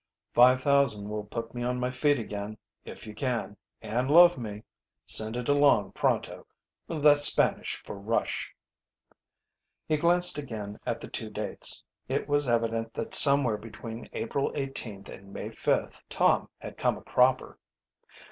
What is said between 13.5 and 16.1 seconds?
between April 18th and May 5th